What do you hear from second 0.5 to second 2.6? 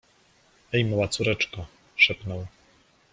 —Ej, mała córeczko!— szepnął.